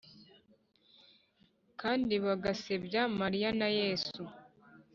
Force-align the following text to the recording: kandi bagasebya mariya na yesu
kandi 1.81 2.13
bagasebya 2.25 3.01
mariya 3.19 3.49
na 3.59 3.67
yesu 3.79 4.21